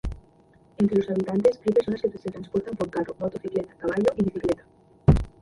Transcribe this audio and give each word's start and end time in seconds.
Entre 0.79 0.97
los 0.97 1.07
habitantes 1.11 1.61
hay 1.63 1.73
personas 1.73 2.01
que 2.01 2.17
se 2.17 2.31
transportan 2.31 2.75
por 2.75 2.89
carro, 2.89 3.15
motocicleta, 3.19 3.71
caballo 3.75 4.11
y 4.17 4.23
bicicleta. 4.23 4.63